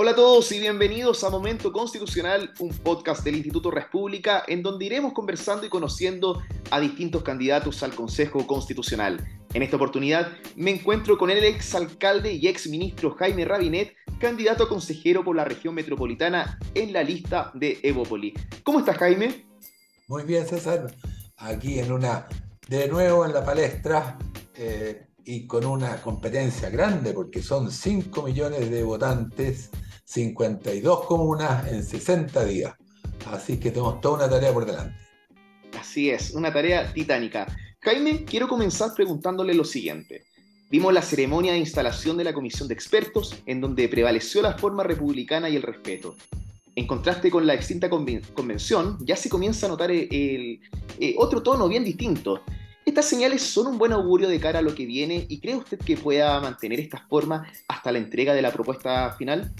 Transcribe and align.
Hola 0.00 0.12
a 0.12 0.14
todos 0.14 0.52
y 0.52 0.60
bienvenidos 0.60 1.24
a 1.24 1.28
Momento 1.28 1.72
Constitucional, 1.72 2.52
un 2.60 2.68
podcast 2.68 3.24
del 3.24 3.34
Instituto 3.34 3.72
República 3.72 4.44
en 4.46 4.62
donde 4.62 4.84
iremos 4.84 5.12
conversando 5.12 5.66
y 5.66 5.68
conociendo 5.68 6.40
a 6.70 6.78
distintos 6.78 7.24
candidatos 7.24 7.82
al 7.82 7.96
Consejo 7.96 8.46
Constitucional. 8.46 9.18
En 9.54 9.62
esta 9.64 9.74
oportunidad 9.74 10.30
me 10.54 10.70
encuentro 10.70 11.18
con 11.18 11.30
el 11.30 11.42
exalcalde 11.42 12.32
y 12.32 12.46
exministro 12.46 13.10
Jaime 13.16 13.44
Rabinet, 13.44 13.96
candidato 14.20 14.62
a 14.62 14.68
consejero 14.68 15.24
por 15.24 15.34
la 15.34 15.44
región 15.44 15.74
metropolitana 15.74 16.60
en 16.76 16.92
la 16.92 17.02
lista 17.02 17.50
de 17.54 17.80
Evópoli. 17.82 18.34
¿Cómo 18.62 18.78
estás, 18.78 18.98
Jaime? 18.98 19.48
Muy 20.06 20.22
bien, 20.22 20.46
César. 20.46 20.94
Aquí 21.38 21.80
en 21.80 21.90
una, 21.90 22.28
de 22.68 22.86
nuevo 22.86 23.26
en 23.26 23.32
la 23.32 23.44
palestra, 23.44 24.16
eh, 24.54 25.08
y 25.24 25.46
con 25.46 25.66
una 25.66 26.00
competencia 26.00 26.70
grande, 26.70 27.12
porque 27.12 27.42
son 27.42 27.70
5 27.70 28.22
millones 28.22 28.70
de 28.70 28.82
votantes 28.82 29.70
52 30.08 31.04
comunas 31.04 31.70
en 31.70 31.84
60 31.84 32.42
días. 32.46 32.74
Así 33.30 33.60
que 33.60 33.70
tenemos 33.70 34.00
toda 34.00 34.24
una 34.24 34.30
tarea 34.30 34.54
por 34.54 34.64
delante. 34.64 34.96
Así 35.78 36.08
es, 36.08 36.30
una 36.30 36.50
tarea 36.50 36.90
titánica. 36.94 37.46
Jaime, 37.80 38.24
quiero 38.24 38.48
comenzar 38.48 38.94
preguntándole 38.94 39.52
lo 39.52 39.64
siguiente. 39.64 40.24
Vimos 40.70 40.94
la 40.94 41.02
ceremonia 41.02 41.52
de 41.52 41.58
instalación 41.58 42.16
de 42.16 42.24
la 42.24 42.32
comisión 42.32 42.68
de 42.68 42.74
expertos, 42.74 43.36
en 43.44 43.60
donde 43.60 43.86
prevaleció 43.86 44.40
la 44.40 44.56
forma 44.56 44.82
republicana 44.82 45.50
y 45.50 45.56
el 45.56 45.62
respeto. 45.62 46.16
En 46.74 46.86
contraste 46.86 47.30
con 47.30 47.46
la 47.46 47.52
extinta 47.52 47.90
convención, 47.90 48.96
ya 49.02 49.14
se 49.14 49.28
comienza 49.28 49.66
a 49.66 49.68
notar 49.68 49.90
el, 49.90 50.08
eh, 51.00 51.14
otro 51.18 51.42
tono 51.42 51.68
bien 51.68 51.84
distinto. 51.84 52.42
Estas 52.86 53.04
señales 53.04 53.42
son 53.42 53.66
un 53.66 53.76
buen 53.76 53.92
augurio 53.92 54.30
de 54.30 54.40
cara 54.40 54.60
a 54.60 54.62
lo 54.62 54.74
que 54.74 54.86
viene 54.86 55.26
y 55.28 55.38
cree 55.38 55.56
usted 55.56 55.78
que 55.78 55.98
pueda 55.98 56.40
mantener 56.40 56.80
esta 56.80 57.06
forma 57.10 57.46
hasta 57.68 57.92
la 57.92 57.98
entrega 57.98 58.32
de 58.32 58.40
la 58.40 58.50
propuesta 58.50 59.14
final? 59.18 59.52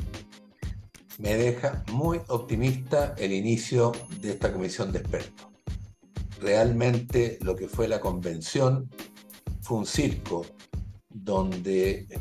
Me 1.18 1.36
deja 1.36 1.84
muy 1.92 2.20
optimista 2.28 3.14
el 3.18 3.32
inicio 3.32 3.92
de 4.20 4.30
esta 4.30 4.52
comisión 4.52 4.92
de 4.92 5.00
expertos. 5.00 5.48
Realmente 6.40 7.38
lo 7.42 7.56
que 7.56 7.68
fue 7.68 7.88
la 7.88 8.00
convención 8.00 8.88
fue 9.60 9.78
un 9.78 9.86
circo 9.86 10.46
donde 11.10 11.90
eh, 11.90 12.18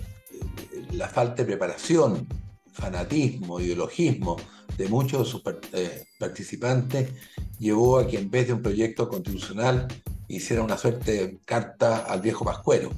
la 0.93 1.07
falta 1.07 1.43
de 1.43 1.45
preparación, 1.45 2.27
fanatismo, 2.71 3.59
ideologismo 3.59 4.37
de 4.77 4.87
muchos 4.87 5.25
de 5.25 5.31
sus 5.31 5.43
eh, 5.73 6.05
participantes 6.19 7.11
llevó 7.59 7.99
a 7.99 8.07
que 8.07 8.17
en 8.17 8.31
vez 8.31 8.47
de 8.47 8.53
un 8.53 8.61
proyecto 8.63 9.07
constitucional 9.09 9.87
hiciera 10.27 10.63
una 10.63 10.77
suerte 10.77 11.11
de 11.11 11.37
carta 11.45 11.99
al 11.99 12.21
viejo 12.21 12.43
Pascuero, 12.43 12.91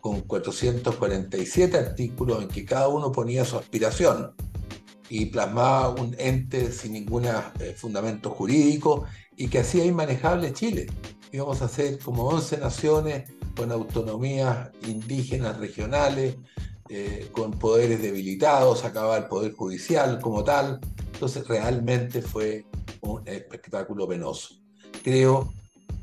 con 0.00 0.20
447 0.20 1.78
artículos 1.78 2.42
en 2.42 2.48
que 2.48 2.64
cada 2.64 2.88
uno 2.88 3.10
ponía 3.10 3.44
su 3.44 3.56
aspiración 3.56 4.34
y 5.10 5.26
plasmaba 5.26 5.90
un 5.90 6.14
ente 6.18 6.70
sin 6.72 6.92
ningún 6.92 7.26
eh, 7.26 7.74
fundamento 7.76 8.30
jurídico 8.30 9.04
y 9.36 9.48
que 9.48 9.58
hacía 9.58 9.84
inmanejable 9.84 10.52
Chile. 10.52 10.86
Íbamos 11.32 11.60
a 11.62 11.68
ser 11.68 11.98
como 11.98 12.28
11 12.28 12.58
naciones 12.58 13.30
con 13.56 13.72
autonomías 13.72 14.70
indígenas 14.86 15.58
regionales, 15.58 16.36
eh, 16.88 17.28
con 17.32 17.50
poderes 17.50 18.00
debilitados, 18.00 18.84
acababa 18.84 19.16
el 19.18 19.26
poder 19.26 19.52
judicial 19.52 20.20
como 20.20 20.44
tal. 20.44 20.80
Entonces 21.12 21.46
realmente 21.46 22.22
fue 22.22 22.64
un 23.00 23.26
espectáculo 23.26 24.06
penoso. 24.06 24.54
Creo 25.02 25.52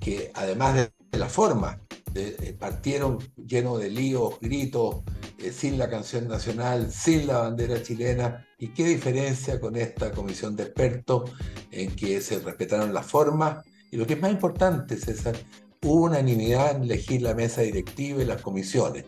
que 0.01 0.31
además 0.35 0.75
de 0.75 1.17
la 1.17 1.29
forma, 1.29 1.79
eh, 2.19 2.55
partieron 2.59 3.19
llenos 3.35 3.79
de 3.79 3.91
líos, 3.91 4.39
gritos, 4.41 4.97
eh, 5.39 5.51
sin 5.51 5.77
la 5.77 5.89
canción 5.89 6.27
nacional, 6.27 6.91
sin 6.91 7.27
la 7.27 7.39
bandera 7.39 7.81
chilena. 7.81 8.47
¿Y 8.59 8.69
qué 8.69 8.85
diferencia 8.85 9.59
con 9.59 9.75
esta 9.75 10.11
comisión 10.11 10.55
de 10.55 10.63
expertos 10.63 11.31
en 11.71 11.95
que 11.95 12.21
se 12.21 12.39
respetaron 12.39 12.93
las 12.93 13.05
formas? 13.05 13.63
Y 13.91 13.97
lo 13.97 14.07
que 14.07 14.13
es 14.13 14.21
más 14.21 14.31
importante, 14.31 14.97
César, 14.97 15.35
unanimidad 15.81 16.75
en 16.75 16.83
elegir 16.83 17.21
la 17.21 17.33
mesa 17.33 17.61
directiva 17.61 18.21
y 18.21 18.25
las 18.25 18.41
comisiones. 18.41 19.05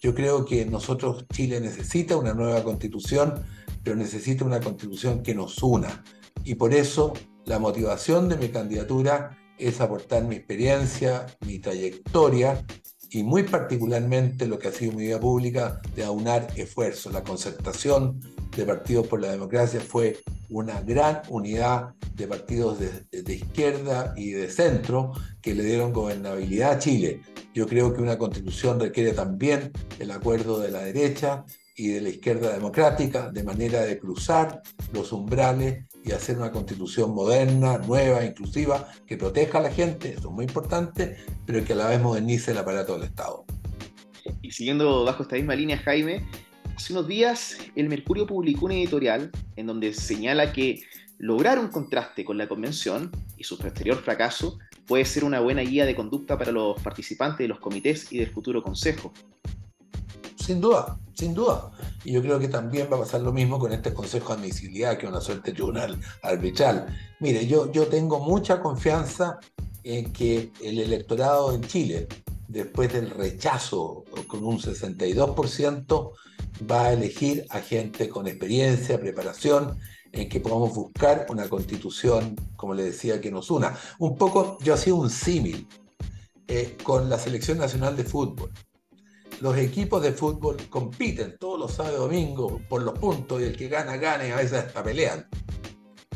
Yo 0.00 0.14
creo 0.14 0.44
que 0.44 0.64
nosotros, 0.64 1.26
Chile 1.32 1.60
necesita 1.60 2.16
una 2.16 2.32
nueva 2.32 2.62
constitución, 2.62 3.44
pero 3.82 3.96
necesita 3.96 4.44
una 4.44 4.60
constitución 4.60 5.22
que 5.22 5.34
nos 5.34 5.62
una. 5.62 6.04
Y 6.44 6.54
por 6.54 6.72
eso 6.74 7.12
la 7.44 7.58
motivación 7.58 8.28
de 8.28 8.36
mi 8.36 8.48
candidatura 8.48 9.36
es 9.58 9.80
aportar 9.80 10.24
mi 10.24 10.36
experiencia, 10.36 11.26
mi 11.46 11.58
trayectoria 11.58 12.64
y 13.10 13.24
muy 13.24 13.42
particularmente 13.42 14.46
lo 14.46 14.58
que 14.58 14.68
ha 14.68 14.72
sido 14.72 14.92
mi 14.92 15.04
vida 15.04 15.18
pública 15.18 15.80
de 15.96 16.04
aunar 16.04 16.48
esfuerzos. 16.56 17.12
La 17.12 17.24
concertación 17.24 18.20
de 18.56 18.64
Partidos 18.64 19.06
por 19.08 19.20
la 19.20 19.32
Democracia 19.32 19.80
fue 19.80 20.18
una 20.48 20.80
gran 20.80 21.22
unidad 21.28 21.94
de 22.14 22.26
partidos 22.26 22.78
de, 22.78 23.34
izquierda 23.34 24.14
y 24.16 24.30
de 24.30 24.48
centro 24.50 25.12
que 25.40 25.54
le 25.54 25.64
dieron 25.64 25.92
gobernabilidad 25.92 26.72
a 26.72 26.78
Chile. 26.78 27.22
Yo 27.54 27.66
creo 27.66 27.94
que 27.94 28.02
una 28.02 28.18
constitución 28.18 28.78
requiere 28.78 29.12
también 29.12 29.72
el 29.98 30.10
acuerdo 30.10 30.60
de 30.60 30.70
la 30.70 30.82
derecha 30.82 31.44
y 31.74 31.88
de 31.88 32.00
la 32.00 32.10
izquierda 32.10 32.52
democrática, 32.52 33.30
de 33.30 33.42
manera 33.42 33.82
de 33.82 33.98
cruzar 33.98 34.60
los 34.92 35.12
umbrales 35.12 35.86
y 36.04 36.12
hacer 36.12 36.38
una 36.38 36.50
constitución 36.50 37.14
moderna, 37.14 37.78
nueva, 37.78 38.24
inclusiva, 38.24 38.88
que 39.06 39.16
proteja 39.16 39.58
a 39.58 39.62
la 39.62 39.70
gente, 39.70 40.10
eso 40.10 40.28
es 40.28 40.34
muy 40.34 40.44
importante, 40.44 41.16
pero 41.46 41.64
que 41.64 41.72
a 41.74 41.76
la 41.76 41.88
vez 41.88 42.00
modernice 42.00 42.52
el 42.52 42.58
aparato 42.58 42.94
del 42.94 43.04
Estado. 43.04 43.44
Y 44.42 44.52
siguiendo 44.52 45.04
bajo 45.04 45.22
esta 45.22 45.36
misma 45.36 45.54
línea, 45.54 45.78
Jaime, 45.78 46.26
hace 46.76 46.92
unos 46.92 47.08
días 47.08 47.56
el 47.76 47.88
Mercurio 47.88 48.26
publicó 48.26 48.66
un 48.66 48.72
editorial 48.72 49.30
en 49.56 49.66
donde 49.66 49.92
señala 49.92 50.52
que 50.52 50.82
lograr 51.18 51.58
un 51.58 51.68
contraste 51.68 52.24
con 52.24 52.38
la 52.38 52.48
convención 52.48 53.10
y 53.36 53.44
su 53.44 53.58
posterior 53.58 53.98
fracaso 53.98 54.58
puede 54.86 55.04
ser 55.04 55.24
una 55.24 55.40
buena 55.40 55.62
guía 55.62 55.84
de 55.84 55.94
conducta 55.94 56.38
para 56.38 56.50
los 56.50 56.80
participantes 56.82 57.38
de 57.38 57.48
los 57.48 57.60
comités 57.60 58.10
y 58.10 58.18
del 58.18 58.30
futuro 58.30 58.62
consejo. 58.62 59.12
Sin 60.50 60.60
duda, 60.60 60.98
sin 61.14 61.32
duda. 61.32 61.70
Y 62.02 62.10
yo 62.10 62.20
creo 62.22 62.40
que 62.40 62.48
también 62.48 62.88
va 62.92 62.96
a 62.96 63.00
pasar 63.02 63.20
lo 63.20 63.32
mismo 63.32 63.56
con 63.60 63.72
este 63.72 63.94
Consejo 63.94 64.34
de 64.34 64.40
Admisibilidad, 64.40 64.98
que 64.98 65.06
es 65.06 65.12
una 65.12 65.20
suerte 65.20 65.52
de 65.52 65.54
tribunal 65.54 65.96
arbitral. 66.24 66.86
Mire, 67.20 67.46
yo, 67.46 67.70
yo 67.70 67.86
tengo 67.86 68.18
mucha 68.18 68.60
confianza 68.60 69.38
en 69.84 70.12
que 70.12 70.50
el 70.60 70.80
electorado 70.80 71.54
en 71.54 71.62
Chile, 71.62 72.08
después 72.48 72.92
del 72.92 73.10
rechazo 73.10 74.04
con 74.26 74.42
un 74.44 74.58
62%, 74.58 76.10
va 76.68 76.86
a 76.86 76.94
elegir 76.94 77.46
a 77.50 77.60
gente 77.60 78.08
con 78.08 78.26
experiencia, 78.26 78.98
preparación, 78.98 79.78
en 80.10 80.28
que 80.28 80.40
podamos 80.40 80.74
buscar 80.74 81.26
una 81.28 81.48
constitución, 81.48 82.34
como 82.56 82.74
le 82.74 82.82
decía, 82.82 83.20
que 83.20 83.30
nos 83.30 83.52
una. 83.52 83.78
Un 84.00 84.16
poco, 84.16 84.58
yo 84.64 84.74
hacía 84.74 84.94
un 84.94 85.10
símil 85.10 85.68
eh, 86.48 86.76
con 86.82 87.08
la 87.08 87.20
Selección 87.20 87.58
Nacional 87.58 87.96
de 87.96 88.02
Fútbol 88.02 88.50
los 89.40 89.56
equipos 89.56 90.02
de 90.02 90.12
fútbol 90.12 90.56
compiten 90.68 91.36
todos 91.38 91.58
los 91.58 91.72
sábados 91.72 91.98
y 91.98 92.02
domingos 92.02 92.60
por 92.68 92.82
los 92.82 92.98
puntos 92.98 93.40
y 93.40 93.44
el 93.44 93.56
que 93.56 93.68
gana, 93.68 93.96
gana 93.96 94.28
y 94.28 94.30
a 94.30 94.36
veces 94.36 94.64
hasta 94.64 94.82
pelean. 94.82 95.26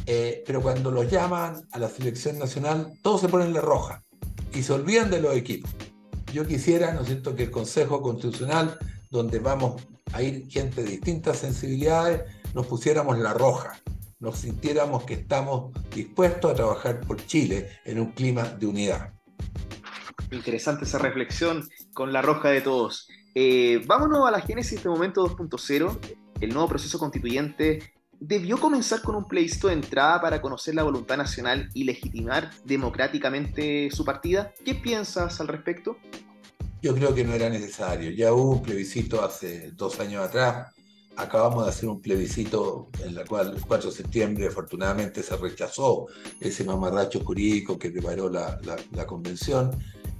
Eh, 0.06 0.44
pero 0.46 0.60
cuando 0.60 0.90
los 0.90 1.10
llaman 1.10 1.66
a 1.72 1.78
la 1.78 1.88
selección 1.88 2.38
nacional, 2.38 2.92
todos 3.02 3.22
se 3.22 3.28
ponen 3.28 3.54
de 3.54 3.62
roja 3.62 4.04
y 4.52 4.62
se 4.62 4.74
olvidan 4.74 5.10
de 5.10 5.20
los 5.20 5.34
equipos. 5.34 5.70
Yo 6.32 6.46
quisiera, 6.46 6.92
¿no 6.92 7.00
es 7.00 7.06
cierto?, 7.06 7.34
que 7.34 7.44
el 7.44 7.50
Consejo 7.50 8.02
Constitucional, 8.02 8.78
donde 9.10 9.38
vamos 9.38 9.82
a 10.12 10.22
ir 10.22 10.46
gente 10.50 10.82
de 10.82 10.90
distintas 10.90 11.38
sensibilidades, 11.38 12.22
nos 12.52 12.66
pusiéramos 12.66 13.18
la 13.18 13.32
roja, 13.32 13.80
nos 14.20 14.38
sintiéramos 14.38 15.04
que 15.04 15.14
estamos 15.14 15.72
dispuestos 15.94 16.50
a 16.50 16.54
trabajar 16.54 17.00
por 17.00 17.24
Chile 17.24 17.70
en 17.86 18.00
un 18.00 18.12
clima 18.12 18.42
de 18.42 18.66
unidad. 18.66 19.14
Interesante 20.34 20.84
esa 20.84 20.98
reflexión 20.98 21.68
con 21.92 22.12
la 22.12 22.20
roja 22.20 22.50
de 22.50 22.60
todos. 22.60 23.08
Eh, 23.36 23.82
vámonos 23.86 24.26
a 24.26 24.32
la 24.32 24.40
génesis 24.40 24.82
de 24.82 24.90
momento 24.90 25.24
2.0. 25.24 25.98
El 26.40 26.50
nuevo 26.50 26.68
proceso 26.68 26.98
constituyente 26.98 27.94
debió 28.18 28.58
comenzar 28.58 29.00
con 29.02 29.14
un 29.14 29.26
plebiscito 29.26 29.68
de 29.68 29.74
entrada 29.74 30.20
para 30.20 30.40
conocer 30.40 30.74
la 30.74 30.82
voluntad 30.82 31.16
nacional 31.16 31.70
y 31.72 31.84
legitimar 31.84 32.50
democráticamente 32.64 33.90
su 33.92 34.04
partida. 34.04 34.52
¿Qué 34.64 34.74
piensas 34.74 35.40
al 35.40 35.48
respecto? 35.48 35.98
Yo 36.82 36.94
creo 36.94 37.14
que 37.14 37.24
no 37.24 37.32
era 37.32 37.48
necesario. 37.48 38.10
Ya 38.10 38.32
hubo 38.32 38.52
un 38.52 38.62
plebiscito 38.62 39.24
hace 39.24 39.70
dos 39.72 40.00
años 40.00 40.24
atrás. 40.24 40.74
Acabamos 41.16 41.64
de 41.64 41.70
hacer 41.70 41.88
un 41.88 42.00
plebiscito 42.00 42.90
en 43.04 43.16
el 43.16 43.24
cual 43.26 43.54
el 43.54 43.62
4 43.62 43.88
de 43.88 43.96
septiembre 43.96 44.48
afortunadamente 44.48 45.22
se 45.22 45.36
rechazó 45.36 46.06
ese 46.40 46.64
mamarracho 46.64 47.20
jurídico 47.20 47.78
que 47.78 47.92
preparó 47.92 48.28
la, 48.28 48.58
la 48.92 49.06
convención 49.06 49.70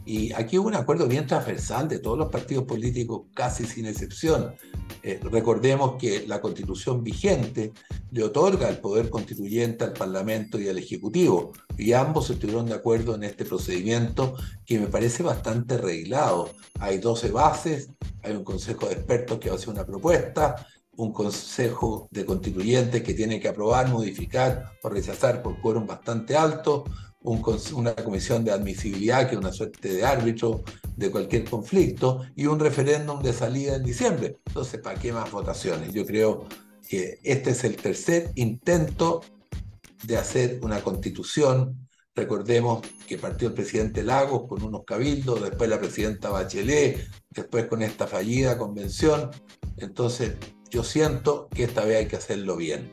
y 0.06 0.32
aquí 0.34 0.58
hubo 0.58 0.68
un 0.68 0.74
acuerdo 0.74 1.06
bien 1.06 1.26
transversal 1.26 1.88
de 1.88 1.98
todos 1.98 2.18
los 2.18 2.28
partidos 2.28 2.64
políticos, 2.64 3.22
casi 3.34 3.64
sin 3.64 3.86
excepción. 3.86 4.54
Eh, 5.02 5.18
recordemos 5.22 5.96
que 5.98 6.26
la 6.26 6.40
constitución 6.40 7.02
vigente 7.02 7.72
le 8.10 8.22
otorga 8.22 8.68
el 8.68 8.78
poder 8.78 9.08
constituyente 9.08 9.84
al 9.84 9.94
Parlamento 9.94 10.60
y 10.60 10.68
al 10.68 10.78
Ejecutivo, 10.78 11.52
y 11.78 11.92
ambos 11.92 12.28
estuvieron 12.28 12.66
de 12.66 12.74
acuerdo 12.74 13.14
en 13.14 13.24
este 13.24 13.44
procedimiento 13.44 14.34
que 14.66 14.78
me 14.78 14.88
parece 14.88 15.22
bastante 15.22 15.74
arreglado. 15.74 16.50
Hay 16.80 16.98
12 16.98 17.30
bases, 17.30 17.88
hay 18.22 18.34
un 18.34 18.44
consejo 18.44 18.86
de 18.86 18.94
expertos 18.94 19.38
que 19.38 19.48
va 19.48 19.54
a 19.54 19.58
hacer 19.58 19.70
una 19.70 19.86
propuesta, 19.86 20.66
un 20.96 21.12
consejo 21.12 22.08
de 22.10 22.24
constituyentes 22.24 23.02
que 23.02 23.14
tiene 23.14 23.40
que 23.40 23.48
aprobar, 23.48 23.88
modificar 23.88 24.72
o 24.82 24.88
rechazar 24.88 25.42
por 25.42 25.60
quórum 25.60 25.86
bastante 25.86 26.36
alto, 26.36 26.84
una 27.24 27.94
comisión 27.94 28.44
de 28.44 28.52
admisibilidad, 28.52 29.26
que 29.26 29.34
es 29.34 29.40
una 29.40 29.52
suerte 29.52 29.92
de 29.92 30.04
árbitro 30.04 30.62
de 30.96 31.10
cualquier 31.10 31.44
conflicto, 31.44 32.26
y 32.36 32.46
un 32.46 32.60
referéndum 32.60 33.22
de 33.22 33.32
salida 33.32 33.76
en 33.76 33.82
diciembre. 33.82 34.36
Entonces, 34.46 34.80
¿para 34.80 35.00
qué 35.00 35.12
más 35.12 35.30
votaciones? 35.30 35.92
Yo 35.92 36.04
creo 36.04 36.46
que 36.86 37.18
este 37.22 37.50
es 37.50 37.64
el 37.64 37.76
tercer 37.76 38.30
intento 38.34 39.22
de 40.04 40.18
hacer 40.18 40.60
una 40.62 40.82
constitución. 40.82 41.88
Recordemos 42.14 42.86
que 43.08 43.18
partió 43.18 43.48
el 43.48 43.54
presidente 43.54 44.02
Lagos 44.02 44.46
con 44.46 44.62
unos 44.62 44.84
cabildos, 44.84 45.42
después 45.42 45.68
la 45.68 45.80
presidenta 45.80 46.28
Bachelet, 46.28 47.08
después 47.30 47.66
con 47.66 47.82
esta 47.82 48.06
fallida 48.06 48.58
convención. 48.58 49.30
Entonces, 49.78 50.36
yo 50.70 50.84
siento 50.84 51.48
que 51.48 51.64
esta 51.64 51.84
vez 51.84 51.98
hay 51.98 52.06
que 52.06 52.16
hacerlo 52.16 52.56
bien. 52.56 52.90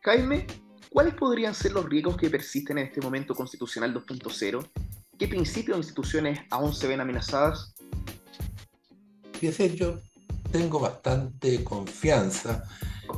Jaime, 0.00 0.46
¿cuáles 0.92 1.14
podrían 1.14 1.54
ser 1.54 1.72
los 1.72 1.88
riesgos 1.88 2.16
que 2.16 2.30
persisten 2.30 2.78
en 2.78 2.86
este 2.86 3.00
momento 3.00 3.34
constitucional 3.34 3.94
2.0? 3.94 4.68
¿Qué 5.18 5.28
principios 5.28 5.76
o 5.76 5.80
instituciones 5.80 6.40
aún 6.50 6.74
se 6.74 6.86
ven 6.86 7.00
amenazadas? 7.00 7.74
Fíjese, 9.32 9.74
yo 9.74 9.98
tengo 10.50 10.78
bastante 10.78 11.64
confianza 11.64 12.64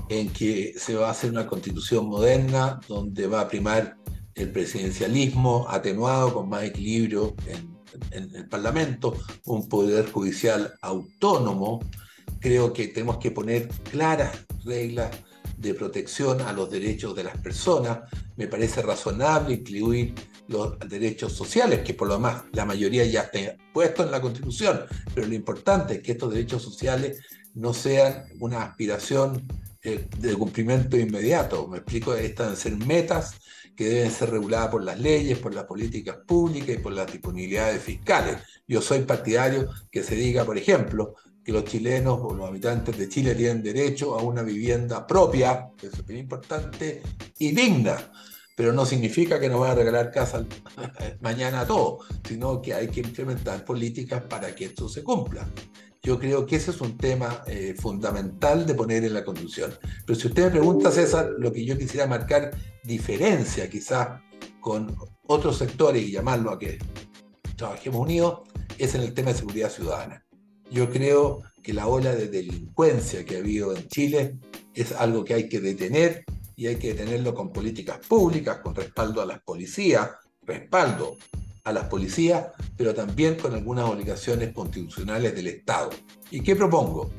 en 0.09 0.31
que 0.31 0.75
se 0.77 0.95
va 0.95 1.09
a 1.09 1.11
hacer 1.11 1.31
una 1.31 1.47
constitución 1.47 2.07
moderna 2.07 2.81
donde 2.89 3.27
va 3.27 3.43
a 3.43 3.49
primar 3.49 3.97
el 4.35 4.51
presidencialismo 4.51 5.67
atenuado 5.69 6.35
con 6.35 6.49
más 6.49 6.65
equilibrio 6.65 7.35
en, 7.47 7.75
el 8.11 8.49
Parlamento, 8.49 9.17
un 9.45 9.69
poder 9.69 10.11
judicial 10.11 10.75
autónomo. 10.83 11.81
Creo 12.41 12.73
que 12.73 12.89
tenemos 12.89 13.19
que 13.19 13.31
poner 13.31 13.69
claras 13.91 14.45
reglas 14.65 15.11
de 15.65 15.75
protección 15.75 16.41
a 16.43 16.53
los 16.53 16.71
derechos 16.71 17.17
de 17.17 17.25
las 17.25 17.37
personas. 17.39 18.01
Me 18.37 18.47
parece 18.47 18.83
razonable 18.83 19.55
incluir 19.55 20.15
los 20.49 20.79
derechos 20.79 21.33
sociales, 21.33 21.81
que 21.81 21.95
por 21.95 22.09
lo 22.09 22.15
demás 22.15 22.45
la 22.53 22.65
mayoría 22.65 23.05
ya 23.05 23.23
está 23.23 23.57
puesto 23.73 24.05
en 24.05 24.11
la 24.11 24.21
Constitución, 24.21 24.81
pero 25.15 25.27
lo 25.27 25.35
importante 25.35 25.95
es 25.95 26.03
que 26.03 26.13
estos 26.13 26.33
derechos 26.33 26.63
sociales 26.63 27.21
no 27.55 27.73
sean 27.73 28.27
una 28.41 28.63
aspiración 28.63 29.47
eh, 29.83 30.07
de 30.19 30.35
cumplimiento 30.35 30.97
inmediato. 30.97 31.67
Me 31.69 31.79
explico, 31.79 32.15
estas 32.15 32.47
deben 32.47 32.57
ser 32.57 32.87
metas 32.87 33.35
que 33.77 33.89
deben 33.89 34.11
ser 34.11 34.31
reguladas 34.31 34.69
por 34.69 34.85
las 34.85 34.99
leyes, 35.01 35.39
por 35.39 35.55
las 35.55 35.65
políticas 35.65 36.19
públicas 36.27 36.77
y 36.77 36.79
por 36.79 36.93
las 36.93 37.11
disponibilidades 37.11 37.83
fiscales. 37.83 38.37
Yo 38.69 38.81
soy 38.81 39.01
partidario 39.01 39.69
que 39.91 40.03
se 40.03 40.15
diga, 40.15 40.45
por 40.45 40.57
ejemplo, 40.57 41.15
que 41.45 41.53
los 41.53 41.65
chilenos 41.65 42.19
o 42.23 42.35
los 42.35 42.49
habitantes 42.49 42.97
de 42.97 43.09
Chile 43.09 43.35
tienen 43.35 43.63
derecho 43.63 44.19
a 44.19 44.23
una 44.23 44.43
vivienda 44.43 45.07
propia, 45.07 45.69
que 45.77 45.89
es 45.89 46.07
muy 46.07 46.19
importante, 46.19 47.03
y 47.39 47.53
digna. 47.53 47.97
Pero 48.57 48.73
no 48.73 48.87
significa 48.87 49.39
que 49.39 49.49
nos 49.49 49.61
van 49.61 49.73
a 49.73 49.75
regalar 49.75 50.11
casa 50.11 50.45
mañana 51.21 51.61
a 51.61 51.67
todos, 51.67 52.07
sino 52.27 52.63
que 52.63 52.73
hay 52.73 52.89
que 52.89 53.01
implementar 53.01 53.65
políticas 53.65 54.23
para 54.23 54.55
que 54.55 54.67
esto 54.67 54.89
se 54.89 55.03
cumpla. 55.03 55.47
Yo 56.03 56.19
creo 56.19 56.47
que 56.47 56.57
ese 56.57 56.71
es 56.71 56.81
un 56.81 56.97
tema 56.97 57.43
eh, 57.47 57.75
fundamental 57.79 58.67
de 58.67 58.75
poner 58.75 59.05
en 59.05 59.15
la 59.15 59.25
Constitución. 59.25 59.75
Pero 60.07 60.19
si 60.19 60.29
usted 60.29 60.45
me 60.45 60.51
pregunta, 60.51 60.91
César, 60.91 61.31
lo 61.39 61.53
que 61.53 61.65
yo 61.65 61.77
quisiera 61.77 62.07
marcar 62.07 62.53
diferencia 62.85 63.69
quizás 63.69 64.21
con 64.61 64.95
otros 65.27 65.59
sectores 65.59 66.03
y 66.03 66.13
llamarlo 66.13 66.51
a 66.51 66.59
que 66.59 66.79
trabajemos 67.57 68.03
unidos, 68.03 68.41
es 68.79 68.95
en 68.95 69.03
el 69.03 69.15
tema 69.15 69.33
de 69.33 69.39
seguridad 69.39 69.71
ciudadana. 69.71 70.24
Yo 70.75 70.91
creo 70.91 71.45
que 71.63 71.73
la 71.73 71.87
ola 71.87 72.17
de 72.17 72.27
delincuencia 72.27 73.25
que 73.25 73.37
ha 73.37 73.39
habido 73.39 73.77
en 73.77 73.87
Chile 73.87 74.39
es 74.75 74.91
algo 74.91 75.25
que 75.25 75.35
hay 75.35 75.49
que 75.49 75.61
detener 75.61 76.25
y 76.57 76.67
hay 76.67 76.77
que 76.77 76.95
detenerlo 76.95 77.33
con 77.33 77.53
políticas 77.53 78.05
públicas, 78.05 78.59
con 78.59 78.75
respaldo 78.75 79.23
a 79.23 79.27
las 79.27 79.41
policías, 79.41 80.11
respaldo 80.43 81.17
a 81.63 81.73
las 81.73 81.85
policías, 81.85 82.47
pero 82.77 82.93
también 82.93 83.37
con 83.37 83.55
algunas 83.55 83.89
obligaciones 83.89 84.53
constitucionales 84.53 85.37
del 85.37 85.47
Estado. 85.47 85.91
¿Y 86.33 86.41
qué 86.41 86.57
propongo? 86.57 87.13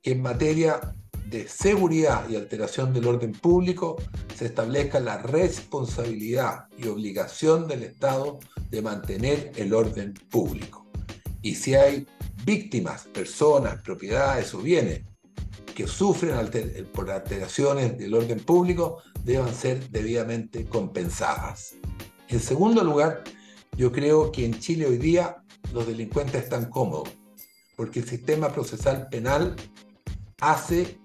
Que 0.00 0.12
en 0.12 0.22
materia 0.22 0.80
de 1.26 1.48
seguridad 1.48 2.30
y 2.30 2.36
alteración 2.36 2.94
del 2.94 3.08
orden 3.08 3.32
público 3.32 3.96
se 4.34 4.46
establezca 4.46 5.00
la 5.00 5.18
responsabilidad 5.18 6.64
y 6.78 6.88
obligación 6.88 7.68
del 7.68 7.82
Estado 7.82 8.38
de 8.70 8.80
mantener 8.80 9.52
el 9.56 9.74
orden 9.74 10.14
público. 10.30 10.86
Y 11.42 11.56
si 11.56 11.74
hay 11.74 12.06
víctimas, 12.50 13.04
personas, 13.04 13.80
propiedades 13.80 14.52
o 14.54 14.58
bienes 14.58 15.02
que 15.72 15.86
sufren 15.86 16.34
por 16.92 17.08
alteraciones 17.08 17.96
del 17.96 18.12
orden 18.12 18.40
público, 18.40 19.00
deban 19.22 19.54
ser 19.54 19.88
debidamente 19.90 20.64
compensadas. 20.64 21.76
En 22.26 22.40
segundo 22.40 22.82
lugar, 22.82 23.22
yo 23.76 23.92
creo 23.92 24.32
que 24.32 24.44
en 24.44 24.58
Chile 24.58 24.86
hoy 24.86 24.98
día 24.98 25.44
los 25.72 25.86
delincuentes 25.86 26.42
están 26.42 26.70
cómodos, 26.70 27.10
porque 27.76 28.00
el 28.00 28.08
sistema 28.08 28.48
procesal 28.52 29.08
penal 29.08 29.54
hace 30.40 30.98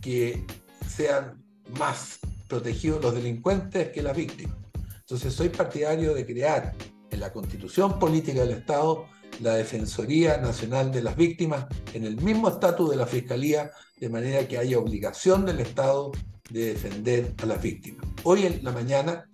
que 0.00 0.42
sean 0.88 1.44
más 1.78 2.18
protegidos 2.48 3.02
los 3.02 3.14
delincuentes 3.14 3.90
que 3.90 4.00
las 4.02 4.16
víctimas. 4.16 4.56
Entonces 5.00 5.34
soy 5.34 5.50
partidario 5.50 6.14
de 6.14 6.24
crear 6.24 6.74
en 7.10 7.20
la 7.20 7.30
constitución 7.30 7.98
política 7.98 8.40
del 8.40 8.52
Estado 8.52 9.06
la 9.40 9.54
Defensoría 9.54 10.38
Nacional 10.38 10.90
de 10.90 11.02
las 11.02 11.16
Víctimas 11.16 11.66
en 11.92 12.04
el 12.04 12.16
mismo 12.20 12.48
estatus 12.48 12.90
de 12.90 12.96
la 12.96 13.06
Fiscalía, 13.06 13.70
de 13.98 14.08
manera 14.08 14.46
que 14.46 14.58
haya 14.58 14.78
obligación 14.78 15.44
del 15.46 15.60
Estado 15.60 16.12
de 16.50 16.74
defender 16.74 17.34
a 17.42 17.46
las 17.46 17.60
víctimas. 17.62 18.06
Hoy 18.24 18.46
en 18.46 18.64
la 18.64 18.72
mañana, 18.72 19.28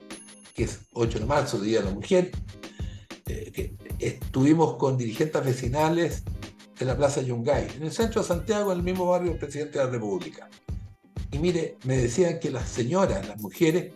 que 0.54 0.64
es 0.64 0.80
8 0.92 1.20
de 1.20 1.26
marzo, 1.26 1.60
Día 1.60 1.80
de 1.80 1.86
la 1.86 1.94
Mujer, 1.94 2.30
eh, 3.26 3.74
estuvimos 3.98 4.76
con 4.76 4.96
dirigentes 4.96 5.44
vecinales 5.44 6.24
de 6.78 6.84
la 6.84 6.96
Plaza 6.96 7.22
Yungay, 7.22 7.68
en 7.76 7.84
el 7.84 7.92
centro 7.92 8.22
de 8.22 8.28
Santiago, 8.28 8.72
en 8.72 8.78
el 8.78 8.84
mismo 8.84 9.06
barrio 9.06 9.30
del 9.30 9.38
presidente 9.38 9.78
de 9.78 9.84
la 9.84 9.90
República. 9.90 10.48
Y 11.30 11.38
mire, 11.38 11.78
me 11.84 11.96
decían 11.96 12.38
que 12.40 12.50
las 12.50 12.68
señoras, 12.68 13.26
las 13.26 13.40
mujeres, 13.40 13.92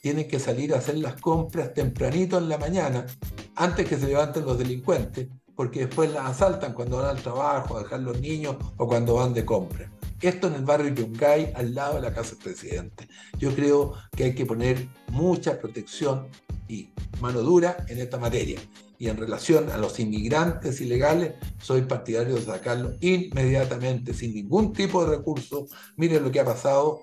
tienen 0.00 0.26
que 0.26 0.40
salir 0.40 0.74
a 0.74 0.78
hacer 0.78 0.98
las 0.98 1.20
compras 1.20 1.72
tempranito 1.74 2.38
en 2.38 2.48
la 2.48 2.58
mañana, 2.58 3.06
antes 3.54 3.88
que 3.88 3.96
se 3.96 4.08
levanten 4.08 4.44
los 4.44 4.58
delincuentes, 4.58 5.28
porque 5.62 5.86
después 5.86 6.12
las 6.12 6.28
asaltan 6.28 6.72
cuando 6.72 6.96
van 6.96 7.16
al 7.16 7.22
trabajo, 7.22 7.76
a 7.76 7.84
dejar 7.84 8.00
los 8.00 8.20
niños 8.20 8.56
o 8.78 8.88
cuando 8.88 9.14
van 9.14 9.32
de 9.32 9.44
compra. 9.44 9.88
Esto 10.20 10.48
en 10.48 10.54
el 10.54 10.64
barrio 10.64 10.92
Yungay, 10.92 11.52
al 11.54 11.72
lado 11.72 11.94
de 11.94 12.00
la 12.00 12.12
casa 12.12 12.30
del 12.30 12.42
presidente. 12.42 13.06
Yo 13.38 13.54
creo 13.54 13.92
que 14.10 14.24
hay 14.24 14.34
que 14.34 14.44
poner 14.44 14.88
mucha 15.12 15.60
protección 15.60 16.26
y 16.66 16.88
mano 17.20 17.42
dura 17.42 17.76
en 17.86 18.00
esta 18.00 18.18
materia. 18.18 18.58
Y 18.98 19.08
en 19.08 19.16
relación 19.16 19.70
a 19.70 19.76
los 19.76 20.00
inmigrantes 20.00 20.80
ilegales, 20.80 21.34
soy 21.60 21.82
partidario 21.82 22.34
de 22.34 22.42
sacarlo 22.42 22.94
inmediatamente, 23.00 24.14
sin 24.14 24.34
ningún 24.34 24.72
tipo 24.72 25.04
de 25.04 25.16
recurso. 25.16 25.68
Miren 25.94 26.24
lo 26.24 26.32
que 26.32 26.40
ha 26.40 26.44
pasado 26.44 27.02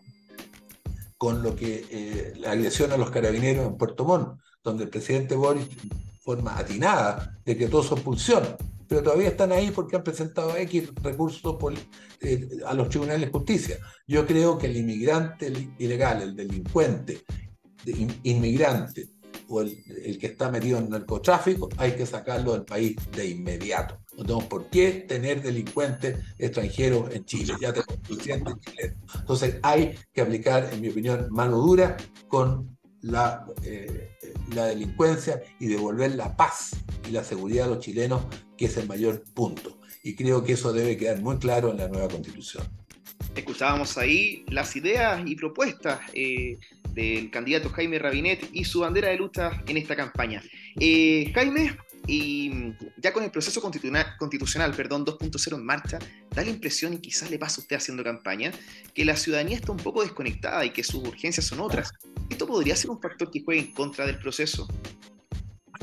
con 1.18 1.44
lo 1.44 1.56
que 1.56 1.86
eh, 1.89 2.34
la 2.36 2.51
agresión 2.51 2.92
a 2.92 2.98
los 2.98 3.10
carabineros 3.10 3.66
en 3.66 3.78
Puerto 3.78 4.04
Montt, 4.04 4.38
donde 4.62 4.84
el 4.84 4.89
presidente 4.89 5.36
Boris, 5.36 5.66
forma 6.30 6.60
atinada, 6.60 7.40
decretó 7.44 7.82
su 7.82 7.96
expulsión, 7.96 8.44
pero 8.88 9.02
todavía 9.02 9.30
están 9.30 9.52
ahí 9.52 9.72
porque 9.72 9.96
han 9.96 10.04
presentado 10.04 10.56
X 10.58 10.92
recursos 11.02 11.58
eh, 12.22 12.48
a 12.68 12.76
los 12.76 12.88
tribunales 12.88 13.22
de 13.22 13.32
justicia. 13.32 13.78
Yo 14.08 14.28
creo 14.28 14.56
que 14.56 14.68
el 14.68 14.78
inmigrante 14.78 15.52
ilegal, 15.80 16.22
el 16.22 16.36
delincuente, 16.36 17.24
inmigrante, 18.22 19.10
o 19.48 19.62
el, 19.62 20.20
que 20.20 20.28
está 20.28 20.52
metido 20.52 20.78
en 20.78 20.92
narcotráfico, 20.92 21.68
hay 21.78 21.94
que 21.94 22.06
sacarlo 22.06 22.54
del 22.54 22.64
país 22.64 22.96
de 23.16 23.28
inmediato. 23.28 23.98
No 24.16 24.24
tenemos 24.24 24.46
por 24.46 24.70
qué 24.70 25.06
tener 25.08 25.42
delincuentes 25.42 26.20
extranjeros 26.38 27.12
en 27.12 27.26
Chile, 27.26 27.56
ya 27.60 27.74
tenemos 27.74 28.08
suficientes 28.08 28.54
chilenos. 28.60 28.98
Entonces 29.16 29.56
hay 29.64 29.96
que 30.14 30.22
aplicar, 30.22 30.70
en 30.72 30.80
mi 30.80 30.90
opinión, 30.90 31.28
mano 31.32 31.58
dura 31.58 31.98
con 32.28 32.78
la, 33.01 33.46
eh, 33.63 34.18
la 34.53 34.65
delincuencia 34.65 35.41
y 35.60 35.68
devolver 35.68 36.15
la 36.15 36.36
paz 36.36 36.72
y 37.08 37.12
la 37.12 37.24
seguridad 37.24 37.65
a 37.65 37.70
los 37.70 37.79
chilenos, 37.79 38.24
que 38.58 38.65
es 38.65 38.77
el 38.77 38.88
mayor 38.88 39.24
punto. 39.34 39.79
Y 40.03 40.15
creo 40.15 40.44
que 40.44 40.53
eso 40.53 40.72
debe 40.74 40.98
quedar 40.98 41.22
muy 41.22 41.38
claro 41.38 41.72
en 41.72 41.77
la 41.77 41.88
nueva 41.88 42.08
constitución. 42.08 42.63
Escuchábamos 43.36 43.98
ahí 43.98 44.44
las 44.48 44.75
ideas 44.75 45.22
y 45.25 45.36
propuestas 45.36 46.00
eh, 46.13 46.58
del 46.94 47.29
candidato 47.29 47.70
Jaime 47.70 48.00
Rabinet 48.00 48.50
y 48.51 48.63
su 48.63 48.82
bandera 48.82 49.10
de 49.10 49.18
lucha 49.18 49.63
en 49.68 49.77
esta 49.77 49.96
campaña. 49.96 50.41
Eh, 50.79 51.32
Jaime, 51.34 51.77
y 52.10 52.74
ya 52.98 53.13
con 53.13 53.24
el 53.24 53.30
proceso 53.30 53.62
constitucional, 53.62 54.74
perdón, 54.75 55.06
2.0 55.06 55.56
en 55.56 55.63
marcha, 55.63 56.00
da 56.32 56.44
la 56.44 56.50
impresión, 56.50 56.94
y 56.94 56.98
quizás 56.98 57.30
le 57.30 57.38
pasa 57.38 57.58
a 57.58 57.62
usted 57.62 57.75
haciendo 57.75 58.04
campaña, 58.04 58.51
que 58.96 59.06
la 59.06 59.16
ciudadanía 59.16 59.58
está 59.58 59.72
un 59.72 59.78
poco 59.78 60.01
desconectada 60.01 60.66
y 60.66 60.72
que 60.72 60.84
sus 60.84 61.08
urgencias 61.08 61.46
son 61.46 61.60
otras. 61.60 61.92
¿Esto 62.30 62.48
podría 62.48 62.75
ser 62.75 62.89
un 62.89 63.00
factor 63.00 63.30
que 63.30 63.44
juegue 63.44 63.62
en 63.62 63.74
contra 63.74 64.08
del 64.08 64.18
proceso? 64.18 64.68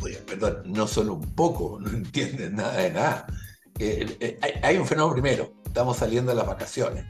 Oye, 0.02 0.16
perdón, 0.26 0.62
no 0.66 0.88
solo 0.88 1.14
un 1.14 1.34
poco, 1.34 1.78
no 1.80 1.90
entienden 1.90 2.56
nada 2.56 2.76
de 2.78 2.90
nada. 2.90 3.26
Eh, 3.78 4.16
eh, 4.18 4.38
hay, 4.42 4.52
hay 4.62 4.76
un 4.78 4.86
fenómeno 4.86 5.12
primero, 5.14 5.54
estamos 5.64 5.98
saliendo 5.98 6.32
de 6.32 6.38
las 6.38 6.46
vacaciones 6.46 7.04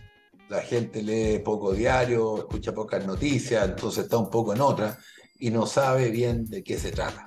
la 0.48 0.62
gente 0.62 1.02
lee 1.02 1.40
poco 1.40 1.72
diario, 1.72 2.38
escucha 2.38 2.72
pocas 2.72 3.04
noticias, 3.04 3.68
entonces 3.68 4.04
está 4.04 4.16
un 4.16 4.30
poco 4.30 4.54
en 4.54 4.60
otra 4.60 4.96
y 5.38 5.50
no 5.50 5.66
sabe 5.66 6.10
bien 6.10 6.44
de 6.46 6.62
qué 6.62 6.78
se 6.78 6.92
trata. 6.92 7.24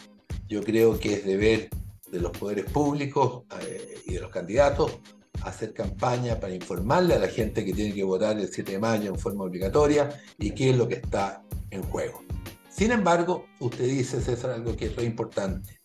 Yo 0.50 0.64
creo 0.64 1.00
que 1.00 1.14
es 1.14 1.26
deber 1.26 1.70
de 2.12 2.20
los 2.20 2.36
poderes 2.36 2.66
públicos 2.66 3.44
eh, 3.62 4.02
y 4.08 4.14
de 4.16 4.20
los 4.20 4.32
candidatos 4.32 5.00
hacer 5.44 5.74
campaña 5.74 6.40
para 6.40 6.56
informarle 6.56 7.14
a 7.14 7.20
la 7.20 7.28
gente 7.28 7.64
que 7.64 7.72
tiene 7.72 7.94
que 7.94 8.04
votar 8.04 8.38
el 8.38 8.52
7 8.52 8.72
de 8.72 8.80
mayo 8.80 9.10
en 9.14 9.20
forma 9.20 9.44
obligatoria 9.44 10.10
y 10.40 10.52
qué 10.52 10.72
es 10.72 10.76
lo 10.78 10.88
que 10.88 10.96
está 10.96 11.44
en 11.70 11.84
juego. 11.84 12.24
Sin 12.68 12.92
embargo, 12.92 13.46
usted 13.60 13.86
dice, 13.86 14.22
César, 14.22 14.50
algo 14.50 14.76
que 14.76 14.88
es 14.88 14.98
muy 14.98 15.06
importante. 15.06 15.80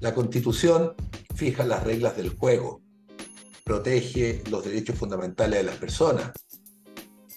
La 0.00 0.12
constitución 0.12 0.94
fija 1.36 1.64
las 1.64 1.84
reglas 1.84 2.16
del 2.16 2.30
juego, 2.30 2.82
protege 3.62 4.42
los 4.50 4.64
derechos 4.64 4.98
fundamentales 4.98 5.60
de 5.60 5.64
las 5.64 5.76
personas, 5.76 6.32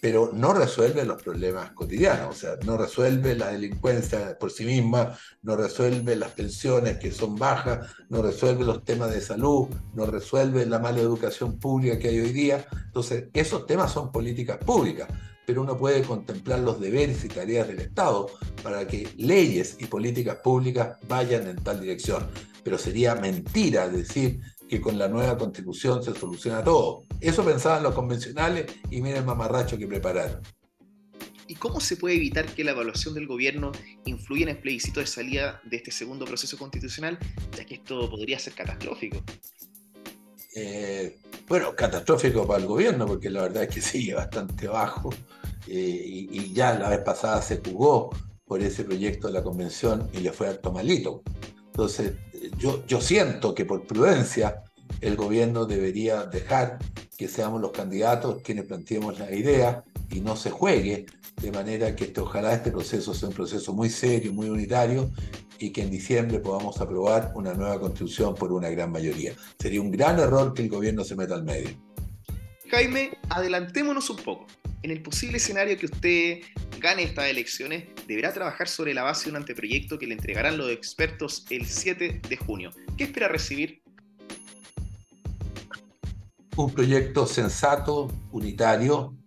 pero 0.05 0.29
no 0.31 0.53
resuelve 0.53 1.03
los 1.03 1.19
problemas 1.23 1.71
cotidianos, 1.71 2.29
o 2.29 2.39
sea, 2.39 2.51
no 2.63 2.77
resuelve 2.77 3.33
la 3.33 3.47
delincuencia 3.47 4.37
por 4.37 4.51
sí 4.51 4.63
misma, 4.63 5.17
no 5.41 5.55
resuelve 5.55 6.15
las 6.15 6.29
pensiones 6.33 6.99
que 6.99 7.11
son 7.11 7.35
bajas, 7.35 7.89
no 8.09 8.21
resuelve 8.21 8.63
los 8.65 8.85
temas 8.85 9.09
de 9.09 9.19
salud, 9.19 9.67
no 9.95 10.05
resuelve 10.05 10.63
la 10.67 10.77
mala 10.77 10.99
educación 10.99 11.57
pública 11.57 11.97
que 11.97 12.09
hay 12.09 12.19
hoy 12.19 12.33
día. 12.33 12.67
Entonces, 12.85 13.29
esos 13.33 13.65
temas 13.65 13.93
son 13.93 14.11
políticas 14.11 14.59
públicas, 14.59 15.07
pero 15.47 15.63
uno 15.63 15.75
puede 15.75 16.03
contemplar 16.03 16.59
los 16.59 16.79
deberes 16.79 17.25
y 17.25 17.27
tareas 17.27 17.67
del 17.67 17.79
Estado 17.79 18.29
para 18.61 18.85
que 18.85 19.09
leyes 19.17 19.75
y 19.79 19.87
políticas 19.87 20.35
públicas 20.35 20.99
vayan 21.07 21.47
en 21.47 21.55
tal 21.55 21.81
dirección. 21.81 22.27
Pero 22.63 22.77
sería 22.77 23.15
mentira 23.15 23.89
decir 23.89 24.39
que 24.67 24.81
con 24.81 24.97
la 24.97 25.07
nueva 25.07 25.37
constitución 25.37 26.03
se 26.03 26.13
soluciona 26.13 26.63
todo. 26.63 27.03
Eso 27.19 27.43
pensaban 27.43 27.83
los 27.83 27.93
convencionales 27.93 28.65
y 28.89 29.01
miren 29.01 29.19
el 29.19 29.25
mamarracho 29.25 29.77
que 29.77 29.87
prepararon. 29.87 30.41
¿Y 31.47 31.55
cómo 31.55 31.79
se 31.79 31.97
puede 31.97 32.15
evitar 32.15 32.45
que 32.47 32.63
la 32.63 32.71
evaluación 32.71 33.13
del 33.13 33.27
gobierno 33.27 33.71
influya 34.05 34.43
en 34.43 34.49
el 34.49 34.57
plebiscito 34.57 34.99
de 34.99 35.05
salida 35.05 35.61
de 35.63 35.77
este 35.77 35.91
segundo 35.91 36.25
proceso 36.25 36.57
constitucional, 36.57 37.19
ya 37.55 37.65
que 37.65 37.75
esto 37.75 38.09
podría 38.09 38.39
ser 38.39 38.53
catastrófico? 38.53 39.23
Eh, 40.55 41.19
bueno, 41.47 41.75
catastrófico 41.75 42.47
para 42.47 42.61
el 42.61 42.65
gobierno, 42.65 43.05
porque 43.05 43.29
la 43.29 43.43
verdad 43.43 43.63
es 43.63 43.75
que 43.75 43.81
sigue 43.81 44.15
bastante 44.15 44.67
bajo 44.67 45.11
eh, 45.67 46.03
y, 46.05 46.29
y, 46.31 46.53
ya 46.53 46.77
la 46.79 46.89
vez 46.89 46.99
pasada 46.99 47.41
se 47.41 47.57
jugó 47.57 48.09
por 48.45 48.61
ese 48.61 48.83
proyecto 48.83 49.27
de 49.27 49.33
la 49.33 49.43
convención 49.43 50.09
y 50.13 50.19
le 50.19 50.31
fue 50.31 50.47
harto 50.47 50.71
malito. 50.71 51.21
Entonces, 51.65 52.13
yo, 52.57 53.01
siento 53.01 53.53
que 53.53 53.65
por 53.65 53.85
prudencia 53.85 54.63
el 55.01 55.15
gobierno 55.15 55.65
debería 55.65 56.23
dejar 56.25 56.79
que 57.17 57.27
seamos 57.27 57.61
los 57.61 57.71
candidatos 57.71 58.41
quienes 58.43 58.65
planteemos 58.65 59.19
la 59.19 59.33
idea 59.33 59.83
y 60.09 60.21
no 60.21 60.35
se 60.35 60.51
juegue, 60.51 61.05
de 61.41 61.51
manera 61.51 61.95
que 61.95 62.05
este, 62.05 62.21
ojalá 62.21 62.53
este 62.53 62.71
proceso 62.71 63.13
sea 63.13 63.29
un 63.29 63.35
proceso 63.35 63.73
muy 63.73 63.89
serio, 63.89 64.33
muy 64.33 64.49
unitario 64.49 65.09
y 65.59 65.71
que 65.71 65.81
en 65.83 65.91
diciembre 65.91 66.39
podamos 66.39 66.79
aprobar 66.81 67.31
una 67.35 67.53
nueva 67.53 67.79
constitución 67.79 68.35
por 68.35 68.51
una 68.51 68.69
gran 68.69 68.91
mayoría. 68.91 69.33
Sería 69.59 69.81
un 69.81 69.91
gran 69.91 70.19
error 70.19 70.53
que 70.53 70.63
el 70.63 70.69
gobierno 70.69 71.03
se 71.03 71.15
meta 71.15 71.35
al 71.35 71.43
medio. 71.43 71.69
Jaime, 72.69 73.17
adelantémonos 73.29 74.09
un 74.09 74.17
poco. 74.17 74.47
En 74.85 74.91
el 74.91 75.01
posible 75.01 75.37
escenario 75.37 75.75
que 75.79 75.87
usted 75.87 76.41
gane 76.79 77.01
estas 77.01 77.25
elecciones, 77.25 77.85
deberá 78.05 78.31
trabajar 78.31 78.67
sobre 78.67 78.93
la 78.93 79.01
base 79.01 79.23
de 79.23 79.31
un 79.31 79.37
anteproyecto 79.37 79.97
que 79.97 80.05
le 80.05 80.13
entregarán 80.13 80.59
los 80.59 80.69
expertos 80.69 81.43
el 81.49 81.65
7 81.65 82.21
de 82.29 82.37
junio. 82.37 82.69
¿Qué 82.95 83.05
espera 83.05 83.27
recibir? 83.27 83.81
Un 86.55 86.71
proyecto 86.71 87.25
sensato, 87.25 88.11
unitario, 88.31 89.17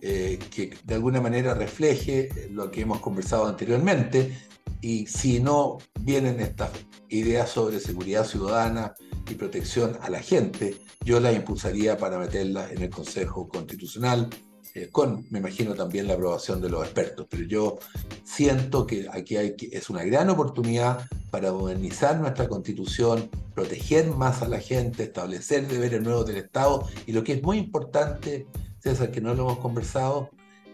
eh, 0.00 0.38
que 0.50 0.74
de 0.82 0.94
alguna 0.94 1.20
manera 1.20 1.52
refleje 1.52 2.30
lo 2.50 2.70
que 2.70 2.80
hemos 2.80 3.00
conversado 3.00 3.46
anteriormente. 3.46 4.34
Y 4.80 5.06
si 5.06 5.40
no 5.40 5.76
vienen 6.00 6.40
estas 6.40 6.70
ideas 7.10 7.50
sobre 7.50 7.80
seguridad 7.80 8.24
ciudadana 8.24 8.94
y 9.30 9.34
protección 9.34 9.98
a 10.00 10.08
la 10.08 10.22
gente, 10.22 10.74
yo 11.04 11.20
las 11.20 11.36
impulsaría 11.36 11.98
para 11.98 12.18
meterlas 12.18 12.72
en 12.72 12.80
el 12.80 12.88
Consejo 12.88 13.46
Constitucional, 13.46 14.30
eh, 14.74 14.88
con, 14.90 15.24
me 15.30 15.38
imagino, 15.38 15.74
también 15.74 16.08
la 16.08 16.14
aprobación 16.14 16.60
de 16.60 16.68
los 16.68 16.82
expertos. 16.82 17.26
Pero 17.30 17.44
yo 17.44 17.78
siento 18.24 18.86
que 18.86 19.08
aquí 19.12 19.36
hay, 19.36 19.54
es 19.70 19.88
una 19.88 20.02
gran 20.02 20.28
oportunidad 20.30 21.06
para 21.30 21.52
modernizar 21.52 22.18
nuestra 22.18 22.48
constitución, 22.48 23.30
proteger 23.54 24.08
más 24.10 24.42
a 24.42 24.48
la 24.48 24.58
gente, 24.58 25.04
establecer 25.04 25.68
deberes 25.68 26.02
nuevos 26.02 26.26
del 26.26 26.38
Estado 26.38 26.88
y 27.06 27.12
lo 27.12 27.22
que 27.22 27.34
es 27.34 27.42
muy 27.42 27.58
importante, 27.58 28.46
César, 28.80 29.12
que 29.12 29.20
no 29.20 29.32
lo 29.34 29.44
hemos 29.44 29.58
conversado, 29.58 30.30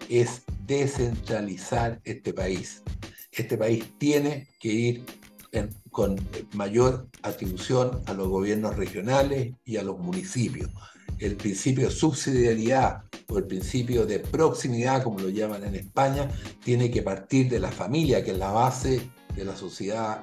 es 0.08 0.42
descentralizar 0.66 2.00
este 2.04 2.32
país. 2.32 2.82
Este 3.32 3.58
país 3.58 3.84
tiene 3.98 4.48
que 4.58 4.68
ir 4.68 5.04
con 5.90 6.16
mayor 6.54 7.08
atribución 7.22 8.02
a 8.06 8.14
los 8.14 8.28
gobiernos 8.28 8.76
regionales 8.76 9.52
y 9.64 9.76
a 9.76 9.82
los 9.82 9.98
municipios 9.98 10.70
el 11.20 11.36
principio 11.36 11.88
de 11.88 11.94
subsidiariedad 11.94 13.04
o 13.28 13.38
el 13.38 13.46
principio 13.46 14.06
de 14.06 14.18
proximidad, 14.18 15.02
como 15.02 15.20
lo 15.20 15.28
llaman 15.28 15.64
en 15.64 15.76
España, 15.76 16.28
tiene 16.64 16.90
que 16.90 17.02
partir 17.02 17.48
de 17.48 17.60
la 17.60 17.70
familia, 17.70 18.24
que 18.24 18.32
es 18.32 18.38
la 18.38 18.50
base 18.50 19.10
de 19.36 19.44
la 19.44 19.54
sociedad 19.54 20.22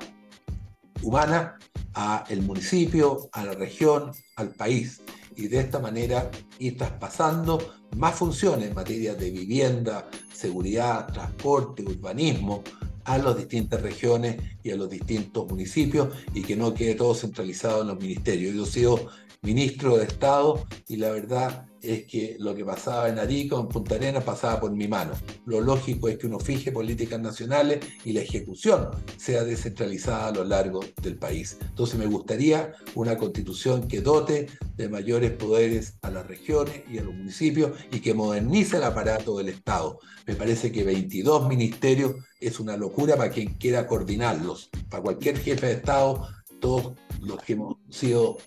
humana, 1.01 1.57
a 1.93 2.25
el 2.29 2.41
municipio, 2.41 3.29
a 3.31 3.45
la 3.45 3.53
región, 3.53 4.11
al 4.35 4.49
país. 4.49 5.01
Y 5.35 5.47
de 5.47 5.59
esta 5.59 5.79
manera 5.79 6.29
ir 6.59 6.77
traspasando 6.77 7.75
más 7.95 8.15
funciones 8.15 8.69
en 8.69 8.75
materia 8.75 9.15
de 9.15 9.31
vivienda, 9.31 10.07
seguridad, 10.33 11.07
transporte, 11.07 11.83
urbanismo, 11.83 12.63
a 13.07 13.17
las 13.17 13.37
distintas 13.37 13.81
regiones 13.81 14.35
y 14.63 14.71
a 14.71 14.75
los 14.75 14.89
distintos 14.89 15.47
municipios 15.47 16.09
y 16.33 16.41
que 16.41 16.57
no 16.57 16.73
quede 16.73 16.95
todo 16.95 17.15
centralizado 17.15 17.81
en 17.81 17.87
los 17.87 17.99
ministerios. 17.99 18.53
Yo 18.53 18.63
he 18.63 18.67
sido 18.67 19.07
ministro 19.41 19.97
de 19.97 20.05
Estado 20.05 20.65
y 20.87 20.97
la 20.97 21.11
verdad 21.11 21.67
es 21.81 22.05
que 22.05 22.35
lo 22.39 22.55
que 22.55 22.65
pasaba 22.65 23.09
en 23.09 23.19
Arica 23.19 23.55
o 23.55 23.61
en 23.61 23.67
Punta 23.67 23.95
Arenas 23.95 24.23
pasaba 24.23 24.59
por 24.59 24.71
mi 24.71 24.87
mano. 24.87 25.13
Lo 25.45 25.61
lógico 25.61 26.07
es 26.07 26.17
que 26.17 26.27
uno 26.27 26.39
fije 26.39 26.71
políticas 26.71 27.19
nacionales 27.19 27.79
y 28.03 28.13
la 28.13 28.21
ejecución 28.21 28.89
sea 29.17 29.43
descentralizada 29.43 30.27
a 30.27 30.31
lo 30.31 30.43
largo 30.43 30.81
del 31.01 31.17
país. 31.17 31.57
Entonces 31.61 31.99
me 31.99 32.07
gustaría 32.07 32.73
una 32.95 33.17
constitución 33.17 33.87
que 33.87 34.01
dote 34.01 34.47
de 34.75 34.89
mayores 34.89 35.31
poderes 35.31 35.97
a 36.01 36.09
las 36.09 36.27
regiones 36.27 36.83
y 36.89 36.97
a 36.97 37.03
los 37.03 37.13
municipios 37.13 37.71
y 37.91 37.99
que 37.99 38.13
modernice 38.13 38.77
el 38.77 38.83
aparato 38.83 39.37
del 39.37 39.49
Estado. 39.49 39.99
Me 40.25 40.35
parece 40.35 40.71
que 40.71 40.83
22 40.83 41.47
ministerios 41.47 42.15
es 42.39 42.59
una 42.59 42.75
locura 42.75 43.15
para 43.15 43.31
quien 43.31 43.53
quiera 43.55 43.87
coordinarlos. 43.87 44.69
Para 44.89 45.03
cualquier 45.03 45.37
jefe 45.37 45.67
de 45.67 45.73
Estado, 45.73 46.27
todos 46.59 46.93
los 47.21 47.41
que 47.43 47.53
hemos 47.53 47.77
sido 47.89 48.37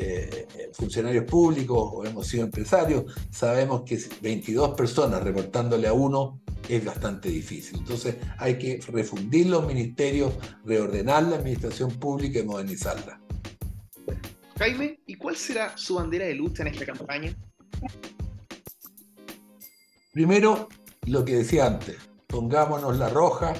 eh, 0.00 0.70
funcionarios 0.72 1.24
públicos 1.24 1.90
o 1.92 2.04
hemos 2.04 2.26
sido 2.26 2.44
empresarios, 2.44 3.04
sabemos 3.30 3.82
que 3.82 3.98
22 4.20 4.74
personas 4.76 5.22
reportándole 5.22 5.88
a 5.88 5.92
uno 5.92 6.40
es 6.68 6.84
bastante 6.84 7.28
difícil. 7.28 7.78
Entonces 7.78 8.16
hay 8.38 8.58
que 8.58 8.80
refundir 8.88 9.46
los 9.46 9.66
ministerios, 9.66 10.34
reordenar 10.64 11.24
la 11.24 11.36
administración 11.36 11.90
pública 11.90 12.38
y 12.38 12.44
modernizarla. 12.44 13.20
Jaime, 14.58 15.00
¿y 15.06 15.14
cuál 15.14 15.36
será 15.36 15.76
su 15.76 15.94
bandera 15.94 16.26
de 16.26 16.34
lucha 16.34 16.62
en 16.62 16.68
esta 16.68 16.84
campaña? 16.84 17.34
Primero, 20.12 20.68
lo 21.06 21.24
que 21.24 21.36
decía 21.36 21.66
antes, 21.66 21.96
pongámonos 22.26 22.98
la 22.98 23.08
roja, 23.08 23.54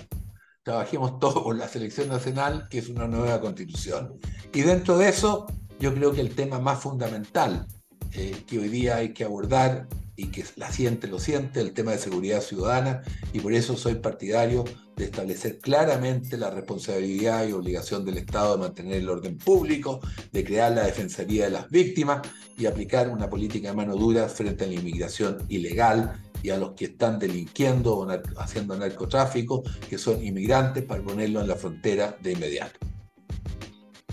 trabajemos 0.62 1.18
todos 1.18 1.42
por 1.42 1.56
la 1.56 1.68
selección 1.68 2.08
nacional, 2.08 2.68
que 2.68 2.78
es 2.78 2.88
una 2.88 3.06
nueva 3.06 3.40
constitución. 3.40 4.18
Y 4.52 4.62
dentro 4.62 4.98
de 4.98 5.08
eso, 5.08 5.46
yo 5.78 5.94
creo 5.94 6.12
que 6.12 6.20
el 6.20 6.34
tema 6.34 6.58
más 6.58 6.80
fundamental 6.80 7.66
eh, 8.12 8.42
que 8.46 8.58
hoy 8.58 8.68
día 8.68 8.96
hay 8.96 9.12
que 9.12 9.24
abordar 9.24 9.86
y 10.16 10.26
que 10.26 10.44
la 10.56 10.72
siente 10.72 11.06
lo 11.06 11.20
siente, 11.20 11.60
el 11.60 11.72
tema 11.72 11.92
de 11.92 11.98
seguridad 11.98 12.40
ciudadana, 12.40 13.02
y 13.32 13.38
por 13.38 13.52
eso 13.52 13.76
soy 13.76 13.94
partidario 13.96 14.64
de 14.96 15.04
establecer 15.04 15.58
claramente 15.58 16.36
la 16.36 16.50
responsabilidad 16.50 17.46
y 17.46 17.52
obligación 17.52 18.04
del 18.04 18.18
Estado 18.18 18.56
de 18.56 18.62
mantener 18.62 18.94
el 18.94 19.08
orden 19.08 19.38
público, 19.38 20.00
de 20.32 20.42
crear 20.42 20.72
la 20.72 20.82
Defensoría 20.82 21.44
de 21.44 21.52
las 21.52 21.70
Víctimas 21.70 22.22
y 22.56 22.66
aplicar 22.66 23.08
una 23.08 23.30
política 23.30 23.68
de 23.68 23.76
mano 23.76 23.94
dura 23.94 24.28
frente 24.28 24.64
a 24.64 24.66
la 24.66 24.74
inmigración 24.74 25.38
ilegal 25.48 26.20
y 26.42 26.50
a 26.50 26.56
los 26.56 26.72
que 26.72 26.86
están 26.86 27.20
delinquiendo 27.20 27.96
o 27.96 28.08
haciendo 28.38 28.76
narcotráfico, 28.76 29.62
que 29.88 29.98
son 29.98 30.24
inmigrantes, 30.24 30.82
para 30.82 31.00
ponerlo 31.00 31.40
en 31.40 31.46
la 31.46 31.54
frontera 31.54 32.16
de 32.20 32.32
inmediato. 32.32 32.80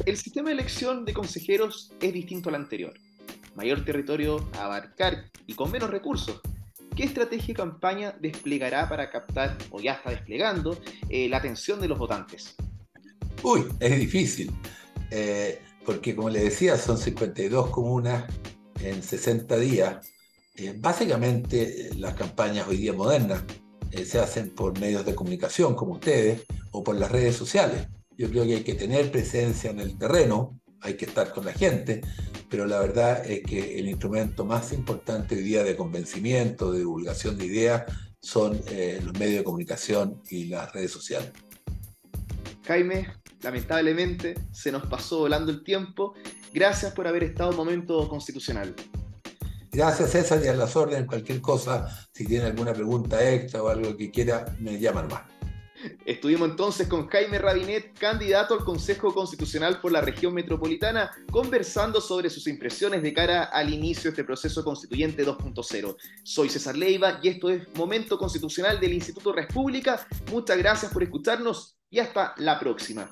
El 0.04 0.18
sistema 0.18 0.50
de 0.50 0.56
elección 0.56 1.06
de 1.06 1.14
consejeros 1.14 1.94
es 2.02 2.14
distinto 2.14 2.50
al 2.50 2.56
anterior. 2.56 2.94
Mayor 3.56 3.86
territorio 3.86 4.50
a 4.54 4.66
abarcar 4.66 5.32
y 5.48 5.54
con 5.54 5.72
menos 5.72 5.90
recursos. 5.90 6.42
¿Qué 6.96 7.04
estrategia 7.04 7.54
y 7.54 7.56
campaña 7.56 8.16
desplegará 8.20 8.90
para 8.90 9.10
captar, 9.10 9.58
o 9.72 9.80
ya 9.80 9.94
está 9.94 10.12
desplegando, 10.12 10.78
eh, 11.10 11.30
la 11.30 11.38
atención 11.38 11.80
de 11.80 11.88
los 11.88 11.98
votantes? 11.98 12.56
Uy, 13.42 13.66
es 13.80 13.98
difícil, 13.98 14.52
eh, 15.12 15.62
porque 15.86 16.16
como 16.16 16.30
le 16.30 16.44
decía, 16.44 16.78
son 16.78 16.98
52 16.98 17.70
comunas 17.70 18.25
en 18.80 19.02
60 19.02 19.58
días 19.58 20.12
Eh, 20.58 20.74
básicamente 20.78 21.90
las 21.98 22.14
campañas 22.14 22.66
hoy 22.70 22.78
día 22.78 22.94
modernas 22.94 23.44
se 23.92 24.20
hacen 24.20 24.56
por 24.56 24.80
medios 24.80 25.06
de 25.06 25.14
comunicación 25.14 25.75
como 25.75 25.96
ustedes 25.96 26.46
o 26.72 26.82
por 26.82 26.96
las 26.96 27.12
redes 27.12 27.36
sociales. 27.36 27.88
Yo 28.17 28.29
creo 28.29 28.45
que 28.45 28.55
hay 28.55 28.63
que 28.63 28.75
tener 28.75 29.12
presencia 29.12 29.72
en 29.72 29.79
el 29.79 29.98
terreno, 29.98 30.60
hay 30.81 30.95
que 30.95 31.05
estar 31.05 31.31
con 31.31 31.45
la 31.45 31.53
gente, 31.53 32.01
pero 32.50 32.65
la 32.65 32.79
verdad 32.79 33.25
es 33.29 33.43
que 33.43 33.79
el 33.79 33.88
instrumento 33.88 34.45
más 34.45 34.72
importante 34.72 35.36
hoy 35.36 35.41
día 35.41 35.63
de 35.63 35.75
convencimiento, 35.75 36.72
de 36.72 36.79
divulgación 36.79 37.38
de 37.38 37.45
ideas, 37.45 37.84
son 38.22 38.60
eh, 38.67 39.00
los 39.03 39.17
medios 39.19 39.39
de 39.39 39.43
comunicación 39.43 40.22
y 40.29 40.45
las 40.45 40.72
redes 40.74 40.91
sociales. 40.91 41.31
Jaime, 42.65 43.07
lamentablemente 43.41 44.36
se 44.51 44.72
nos 44.72 44.86
pasó 44.88 45.19
volando 45.19 45.51
el 45.51 45.63
tiempo. 45.63 46.13
Gracias 46.53 46.93
por 46.93 47.07
haber 47.07 47.24
estado 47.24 47.51
en 47.51 47.57
Momento 47.57 48.07
Constitucional. 48.07 48.74
Gracias 49.72 50.12
César 50.12 50.41
y 50.43 50.48
a 50.48 50.53
las 50.53 50.75
órdenes, 50.77 51.05
cualquier 51.05 51.41
cosa, 51.41 52.07
si 52.13 52.25
tiene 52.25 52.45
alguna 52.45 52.74
pregunta 52.74 53.29
extra 53.29 53.62
o 53.62 53.67
algo 53.67 53.98
que 53.98 54.10
quiera, 54.10 54.45
me 54.60 54.79
llaman 54.79 55.10
más. 55.10 55.35
Estuvimos 56.05 56.50
entonces 56.50 56.88
con 56.88 57.08
Jaime 57.08 57.39
Rabinet, 57.39 57.98
candidato 57.98 58.53
al 58.53 58.63
Consejo 58.63 59.13
Constitucional 59.13 59.82
por 59.82 59.91
la 59.91 60.01
región 60.01 60.34
metropolitana, 60.34 61.12
conversando 61.32 62.01
sobre 62.01 62.29
sus 62.29 62.48
impresiones 62.48 63.03
de 63.03 63.13
cara 63.13 63.44
al 63.44 63.74
inicio 63.74 64.03
de 64.03 64.10
este 64.10 64.24
proceso 64.24 64.63
constituyente 64.63 65.25
2.0. 65.25 65.96
Soy 66.24 66.50
César 66.50 66.77
Leiva 66.77 67.20
y 67.22 67.29
esto 67.29 67.50
es 67.50 67.63
Momento 67.75 68.17
Constitucional 68.17 68.79
del 68.79 68.94
Instituto 68.94 69.34
República. 69.34 70.08
Muchas 70.32 70.58
gracias 70.58 70.91
por 70.91 71.03
escucharnos 71.03 71.77
y 71.89 72.00
hasta 72.00 72.34
la 72.38 72.60
próxima. 72.60 73.10